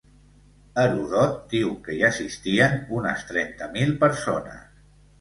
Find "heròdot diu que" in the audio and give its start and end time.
0.83-1.99